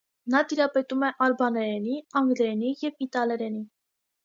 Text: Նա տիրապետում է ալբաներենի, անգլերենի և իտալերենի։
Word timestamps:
Նա 0.35 0.39
տիրապետում 0.53 1.05
է 1.09 1.11
ալբաներենի, 1.25 1.99
անգլերենի 2.23 2.73
և 2.87 3.07
իտալերենի։ 3.09 3.65